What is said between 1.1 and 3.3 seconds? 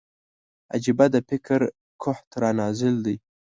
د فکر قحط را نازل دی